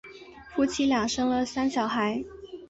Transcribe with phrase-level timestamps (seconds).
[0.55, 2.23] 夫妇俩生了三个小孩。